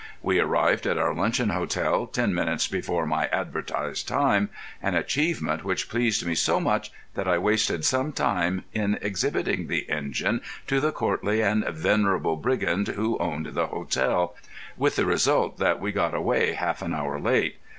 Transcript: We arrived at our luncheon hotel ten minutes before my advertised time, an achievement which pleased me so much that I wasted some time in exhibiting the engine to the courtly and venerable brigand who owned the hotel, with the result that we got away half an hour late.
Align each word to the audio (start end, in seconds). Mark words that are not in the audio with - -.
We 0.23 0.39
arrived 0.39 0.87
at 0.87 0.97
our 0.97 1.13
luncheon 1.13 1.49
hotel 1.49 2.07
ten 2.07 2.33
minutes 2.33 2.67
before 2.67 3.05
my 3.05 3.27
advertised 3.27 4.07
time, 4.07 4.49
an 4.81 4.95
achievement 4.95 5.63
which 5.63 5.87
pleased 5.91 6.25
me 6.25 6.33
so 6.33 6.59
much 6.59 6.91
that 7.13 7.27
I 7.27 7.37
wasted 7.37 7.85
some 7.85 8.11
time 8.11 8.63
in 8.73 8.97
exhibiting 8.99 9.67
the 9.67 9.87
engine 9.91 10.41
to 10.65 10.79
the 10.79 10.91
courtly 10.91 11.43
and 11.43 11.63
venerable 11.67 12.35
brigand 12.35 12.87
who 12.87 13.19
owned 13.19 13.49
the 13.51 13.67
hotel, 13.67 14.35
with 14.75 14.95
the 14.95 15.05
result 15.05 15.59
that 15.59 15.79
we 15.79 15.91
got 15.91 16.15
away 16.15 16.53
half 16.53 16.81
an 16.81 16.95
hour 16.95 17.19
late. 17.19 17.57